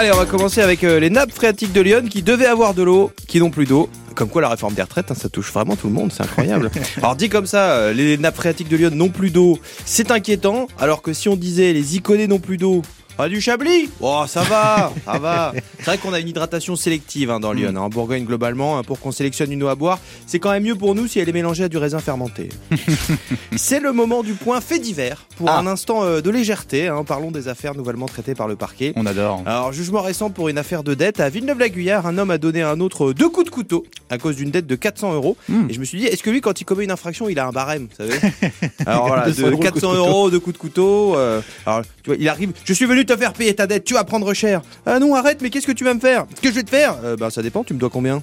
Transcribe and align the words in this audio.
Allez, 0.00 0.12
on 0.12 0.16
va 0.16 0.24
commencer 0.24 0.62
avec 0.62 0.82
euh, 0.82 0.98
les 0.98 1.10
nappes 1.10 1.30
phréatiques 1.30 1.74
de 1.74 1.80
Lyon 1.82 2.04
qui 2.08 2.22
devaient 2.22 2.46
avoir 2.46 2.72
de 2.72 2.82
l'eau, 2.82 3.12
qui 3.28 3.38
n'ont 3.38 3.50
plus 3.50 3.66
d'eau. 3.66 3.90
Comme 4.14 4.30
quoi 4.30 4.40
la 4.40 4.48
réforme 4.48 4.72
des 4.72 4.80
retraites, 4.80 5.10
hein, 5.10 5.14
ça 5.14 5.28
touche 5.28 5.52
vraiment 5.52 5.76
tout 5.76 5.88
le 5.88 5.92
monde, 5.92 6.10
c'est 6.10 6.22
incroyable. 6.22 6.70
alors 6.96 7.16
dit 7.16 7.28
comme 7.28 7.44
ça, 7.44 7.72
euh, 7.72 7.92
les 7.92 8.16
nappes 8.16 8.36
phréatiques 8.36 8.70
de 8.70 8.78
Lyon 8.78 8.92
n'ont 8.94 9.10
plus 9.10 9.28
d'eau, 9.28 9.58
c'est 9.84 10.10
inquiétant. 10.10 10.68
Alors 10.78 11.02
que 11.02 11.12
si 11.12 11.28
on 11.28 11.36
disait 11.36 11.74
les 11.74 11.96
iconés 11.96 12.28
n'ont 12.28 12.38
plus 12.38 12.56
d'eau, 12.56 12.80
ah, 13.20 13.28
du 13.28 13.40
Chablis 13.40 13.88
Oh, 14.00 14.24
ça 14.26 14.42
va, 14.42 14.92
ça 15.04 15.18
va. 15.18 15.52
C'est 15.78 15.84
vrai 15.86 15.98
qu'on 15.98 16.12
a 16.12 16.20
une 16.20 16.28
hydratation 16.28 16.76
sélective 16.76 17.30
hein, 17.30 17.40
dans 17.40 17.52
Lyon, 17.52 17.72
hein, 17.76 17.80
en 17.80 17.88
Bourgogne 17.88 18.24
globalement. 18.24 18.78
hein, 18.78 18.82
pour 18.82 19.00
qu'on 19.00 19.12
sélectionne 19.12 19.52
une 19.52 19.62
eau 19.62 19.68
à 19.68 19.74
boire, 19.74 19.98
c'est 20.26 20.38
quand 20.38 20.50
même 20.50 20.62
mieux 20.64 20.74
pour 20.74 20.94
nous 20.94 21.06
si 21.06 21.18
elle 21.20 21.28
est 21.28 21.32
mélangée 21.32 21.64
à 21.64 21.68
du 21.68 21.78
raisin 21.78 21.98
fermenté. 21.98 22.48
c'est 23.56 23.80
le 23.80 23.92
moment 23.92 24.22
du 24.22 24.34
point 24.34 24.60
fait 24.60 24.78
divers. 24.78 25.26
Pour 25.36 25.48
Ah. 25.48 25.58
un 25.58 25.66
instant 25.66 26.02
euh, 26.04 26.20
de 26.20 26.30
légèreté, 26.30 26.88
hein, 26.88 27.04
parlons 27.04 27.30
des 27.30 27.48
affaires 27.48 27.74
nouvellement 27.74 28.06
traitées 28.06 28.34
par 28.34 28.48
le 28.48 28.56
parquet. 28.56 28.92
On 28.96 29.06
adore. 29.06 29.42
Alors, 29.46 29.72
jugement 29.72 30.02
récent 30.02 30.30
pour 30.30 30.48
une 30.48 30.58
affaire 30.58 30.82
de 30.82 30.94
dette. 30.94 31.20
À 31.20 31.28
Villeneuve-la-Guyard, 31.28 32.06
un 32.06 32.18
homme 32.18 32.30
a 32.30 32.38
donné 32.38 32.62
à 32.62 32.70
un 32.70 32.80
autre 32.80 33.12
deux 33.12 33.28
coups 33.28 33.46
de 33.46 33.50
couteau 33.50 33.84
à 34.10 34.18
cause 34.18 34.36
d'une 34.36 34.50
dette 34.50 34.66
de 34.66 34.74
400 34.74 35.14
euros. 35.14 35.36
Hmm. 35.48 35.66
Et 35.70 35.72
je 35.72 35.80
me 35.80 35.84
suis 35.84 35.98
dit, 35.98 36.06
est-ce 36.06 36.22
que 36.22 36.30
lui, 36.30 36.40
quand 36.42 36.60
il 36.60 36.64
commet 36.64 36.84
une 36.84 36.90
infraction, 36.90 37.28
il 37.28 37.38
a 37.38 37.46
un 37.46 37.52
barème, 37.52 37.88
vous 37.90 37.96
savez 37.96 38.18
Alors 38.86 39.06
voilà, 39.08 39.26
200 39.26 39.42
de 39.46 39.50
euros, 39.52 39.60
400 39.62 39.70
coup 39.72 39.80
de 39.80 39.80
couteau. 39.80 39.96
euros, 39.96 40.30
deux 40.30 40.40
coups 40.40 40.54
de 40.54 40.60
couteau. 40.60 41.16
euh, 41.16 41.40
alors, 41.64 41.82
tu 42.02 42.10
vois, 42.10 42.16
il 42.18 42.28
arrive, 42.28 42.52
je 42.64 42.72
suis 42.72 42.86
venu 42.86 43.06
te 43.06 43.16
faire 43.16 43.32
payer 43.32 43.54
ta 43.54 43.66
dette, 43.66 43.84
tu 43.84 43.94
vas 43.94 44.04
prendre 44.04 44.34
cher. 44.34 44.60
Ah 44.84 44.98
non, 44.98 45.14
arrête, 45.14 45.40
mais 45.42 45.50
qu'est-ce 45.50 45.66
que 45.66 45.72
tu 45.72 45.84
vas 45.84 45.94
me 45.94 46.00
faire? 46.00 46.26
Ce 46.36 46.40
que 46.40 46.48
je 46.48 46.54
vais 46.54 46.62
te 46.64 46.70
faire? 46.70 46.96
Euh, 47.04 47.16
Ben, 47.16 47.30
ça 47.30 47.40
dépend, 47.42 47.64
tu 47.64 47.72
me 47.74 47.78
dois 47.78 47.90
combien? 47.90 48.22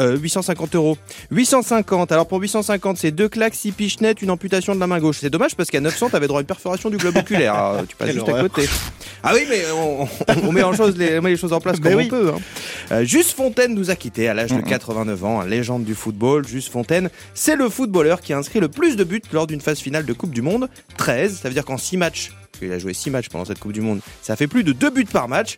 Euh, 0.00 0.16
850 0.16 0.76
euros. 0.76 0.96
850. 1.30 2.10
Alors 2.12 2.26
pour 2.26 2.38
850, 2.40 2.96
c'est 2.96 3.10
deux 3.10 3.28
claques, 3.28 3.54
six 3.54 3.70
piches 3.70 4.00
nettes, 4.00 4.22
une 4.22 4.30
amputation 4.30 4.74
de 4.74 4.80
la 4.80 4.86
main 4.86 4.98
gauche. 4.98 5.18
C'est 5.20 5.28
dommage 5.28 5.54
parce 5.54 5.68
qu'à 5.68 5.80
900, 5.80 6.08
t'avais 6.10 6.26
droit 6.26 6.38
à 6.38 6.40
une 6.40 6.46
perforation 6.46 6.88
du 6.88 6.96
globe 6.96 7.18
oculaire. 7.18 7.54
Alors, 7.54 7.86
tu 7.86 7.96
passes 7.96 8.08
Quelle 8.08 8.16
juste 8.16 8.28
à 8.30 8.40
côté. 8.40 8.66
Ah 9.22 9.32
oui, 9.34 9.42
mais 9.50 9.60
on, 9.76 10.04
on- 10.04 10.08
on 10.48 10.52
met, 10.52 10.62
en 10.62 10.72
chose 10.72 10.96
les, 10.96 11.18
on 11.18 11.22
met 11.22 11.30
les 11.30 11.36
choses 11.36 11.52
en 11.52 11.60
place 11.60 11.76
Mais 11.82 11.90
comme 11.90 11.98
oui. 11.98 12.06
on 12.06 12.08
peut. 12.08 12.32
Hein. 12.34 12.40
Euh, 12.92 13.04
Juste 13.04 13.32
Fontaine 13.36 13.74
nous 13.74 13.90
a 13.90 13.96
quittés 13.96 14.28
à 14.28 14.34
l'âge 14.34 14.50
de 14.50 14.56
Mhm. 14.56 14.64
89 14.64 15.24
ans, 15.24 15.42
légende 15.42 15.84
du 15.84 15.94
football. 15.94 16.46
Juste 16.46 16.70
Fontaine, 16.72 17.08
c'est 17.34 17.54
le 17.56 17.68
footballeur 17.68 18.20
qui 18.20 18.32
a 18.32 18.38
inscrit 18.38 18.58
le 18.60 18.68
plus 18.68 18.96
de 18.96 19.04
buts 19.04 19.22
lors 19.32 19.46
d'une 19.46 19.60
phase 19.60 19.78
finale 19.78 20.04
de 20.04 20.12
Coupe 20.12 20.32
du 20.32 20.42
Monde. 20.42 20.68
13, 20.96 21.38
ça 21.42 21.48
veut 21.48 21.54
dire 21.54 21.64
qu'en 21.64 21.78
6 21.78 21.96
matchs, 21.96 22.32
qu'il 22.58 22.72
a 22.72 22.78
joué 22.78 22.92
6 22.92 23.10
matchs 23.10 23.28
pendant 23.28 23.44
cette 23.44 23.60
Coupe 23.60 23.72
du 23.72 23.80
Monde, 23.80 24.00
ça 24.22 24.34
fait 24.34 24.48
plus 24.48 24.64
de 24.64 24.72
2 24.72 24.90
buts 24.90 25.04
par 25.04 25.28
match. 25.28 25.56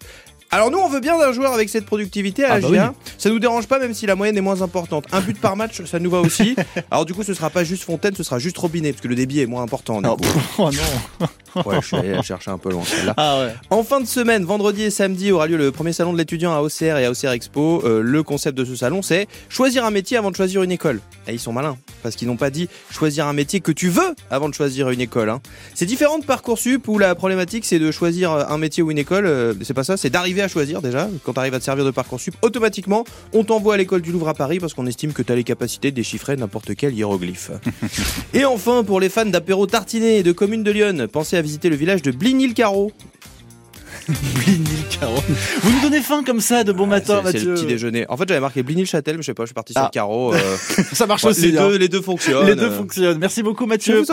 Alors 0.54 0.70
nous, 0.70 0.78
on 0.78 0.88
veut 0.88 1.00
bien 1.00 1.18
d'un 1.18 1.32
joueur 1.32 1.54
avec 1.54 1.70
cette 1.70 1.86
productivité 1.86 2.44
à 2.44 2.54
Ah 2.54 2.60
bah 2.60 2.68
oui. 2.70 2.78
Ça 3.16 3.30
nous 3.30 3.38
dérange 3.38 3.66
pas, 3.66 3.78
même 3.78 3.94
si 3.94 4.04
la 4.04 4.14
moyenne 4.14 4.36
est 4.36 4.42
moins 4.42 4.60
importante. 4.60 5.06
Un 5.10 5.22
but 5.22 5.40
par 5.40 5.56
match, 5.56 5.82
ça 5.86 5.98
nous 5.98 6.10
va 6.10 6.20
aussi. 6.20 6.54
Alors 6.90 7.06
du 7.06 7.14
coup, 7.14 7.22
ce 7.22 7.32
sera 7.32 7.48
pas 7.48 7.64
juste 7.64 7.84
Fontaine, 7.84 8.14
ce 8.14 8.22
sera 8.22 8.38
juste 8.38 8.58
Robinet, 8.58 8.92
parce 8.92 9.00
que 9.00 9.08
le 9.08 9.14
débit 9.14 9.40
est 9.40 9.46
moins 9.46 9.62
important. 9.62 10.02
pff, 10.02 10.58
oh 10.58 10.70
non. 10.70 11.28
Ouais, 11.66 11.76
je 11.80 11.86
suis 11.86 11.96
allé 11.96 12.10
la 12.12 12.22
chercher 12.22 12.50
un 12.50 12.58
peu 12.58 12.70
loin 12.70 12.82
celle-là. 12.84 13.14
Ah 13.16 13.40
ouais. 13.40 13.54
En 13.70 13.82
fin 13.82 14.00
de 14.00 14.06
semaine, 14.06 14.44
vendredi 14.44 14.84
et 14.84 14.90
samedi, 14.90 15.32
aura 15.32 15.46
lieu 15.46 15.56
le 15.56 15.70
premier 15.70 15.92
salon 15.92 16.12
de 16.12 16.18
l'étudiant 16.18 16.52
à 16.54 16.62
OCR 16.62 16.98
et 16.98 17.04
à 17.06 17.10
OCR 17.10 17.30
Expo. 17.32 17.82
Euh, 17.84 18.00
le 18.02 18.22
concept 18.22 18.56
de 18.56 18.64
ce 18.64 18.74
salon, 18.76 19.02
c'est 19.02 19.28
choisir 19.50 19.84
un 19.84 19.90
métier 19.90 20.16
avant 20.16 20.30
de 20.30 20.36
choisir 20.36 20.62
une 20.62 20.72
école. 20.72 21.00
Et 21.28 21.32
ils 21.32 21.38
sont 21.40 21.52
malins, 21.52 21.76
parce 22.02 22.16
qu'ils 22.16 22.28
n'ont 22.28 22.36
pas 22.36 22.50
dit 22.50 22.68
choisir 22.90 23.26
un 23.26 23.32
métier 23.32 23.60
que 23.60 23.72
tu 23.72 23.88
veux 23.88 24.14
avant 24.30 24.48
de 24.48 24.54
choisir 24.54 24.90
une 24.90 25.00
école. 25.00 25.30
hein. 25.30 25.40
C'est 25.74 25.86
différent 25.86 26.18
de 26.18 26.24
Parcoursup 26.24 26.86
où 26.88 26.98
la 26.98 27.14
problématique 27.14 27.64
c'est 27.64 27.78
de 27.78 27.90
choisir 27.90 28.32
un 28.32 28.58
métier 28.58 28.82
ou 28.82 28.90
une 28.90 28.98
école. 28.98 29.26
Euh, 29.26 29.54
c'est 29.62 29.74
pas 29.74 29.84
ça, 29.84 29.96
c'est 29.96 30.10
d'arriver 30.10 30.42
à 30.42 30.48
choisir 30.48 30.82
déjà. 30.82 31.08
Quand 31.24 31.34
tu 31.34 31.38
arrives 31.38 31.54
à 31.54 31.58
te 31.58 31.64
servir 31.64 31.84
de 31.84 31.90
Parcoursup, 31.90 32.34
automatiquement, 32.42 33.04
on 33.32 33.44
t'envoie 33.44 33.74
à 33.74 33.76
l'école 33.76 34.02
du 34.02 34.12
Louvre 34.12 34.28
à 34.28 34.34
Paris 34.34 34.58
parce 34.58 34.74
qu'on 34.74 34.86
estime 34.86 35.12
que 35.12 35.22
tu 35.22 35.32
as 35.32 35.36
les 35.36 35.44
capacités 35.44 35.90
de 35.90 35.96
déchiffrer 35.96 36.36
n'importe 36.36 36.74
quel 36.74 36.94
hiéroglyphe. 36.94 37.50
et 38.34 38.44
enfin, 38.44 38.84
pour 38.84 39.00
les 39.00 39.08
fans 39.08 39.26
d'apéro 39.26 39.66
tartiné 39.66 40.18
et 40.18 40.22
de 40.22 40.32
commune 40.32 40.62
de 40.62 40.70
Lyon, 40.70 41.06
pensez 41.10 41.36
à 41.36 41.42
visiter 41.42 41.68
le 41.68 41.76
village 41.76 42.02
de 42.02 42.10
Bligny-le-Carreau. 42.10 42.92
Bligny 44.34 44.64
le 44.76 44.98
carreau. 44.98 45.22
Vous 45.62 45.70
nous 45.72 45.80
donnez 45.80 46.00
faim 46.00 46.22
comme 46.24 46.40
ça 46.40 46.64
de 46.64 46.72
bon 46.72 46.86
matin, 46.86 47.20
C'est- 47.24 47.32
C'est 47.32 47.38
le 47.44 47.50
Mathieu. 47.50 47.54
petit 47.54 47.66
déjeuner. 47.72 48.06
En 48.08 48.16
fait, 48.16 48.28
j'avais 48.28 48.40
marqué 48.40 48.62
Bligny-le-Châtel, 48.62 49.16
mais 49.16 49.22
je 49.22 49.26
sais 49.26 49.34
pas, 49.34 49.44
je 49.44 49.48
suis 49.48 49.54
parti 49.54 49.72
sur 49.72 49.82
Ah. 49.82 49.90
carreau. 49.92 50.32
euh, 50.34 50.38
Ça 50.92 51.06
marche 51.06 51.22
les, 51.24 51.30
aussi. 51.30 51.56
hein. 51.58 51.68
deux, 51.68 51.76
les 51.76 51.88
deux 51.88 52.00
fonctionnent. 52.02 52.46
Les 52.46 52.54
deux 52.56 52.66
euh. 52.70 52.76
fonctionnent. 52.76 53.18
Merci 53.18 53.42
beaucoup, 53.42 53.66
Mathieu. 53.66 54.04